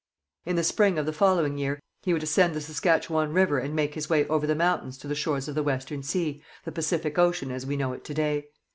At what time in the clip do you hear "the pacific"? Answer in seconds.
6.63-7.19